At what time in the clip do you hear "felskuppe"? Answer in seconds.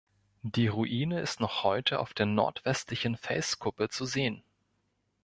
3.17-3.87